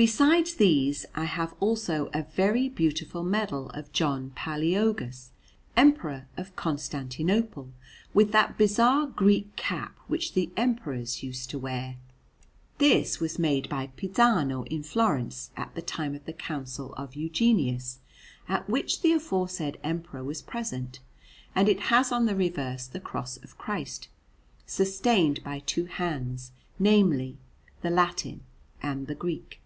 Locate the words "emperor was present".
19.82-21.00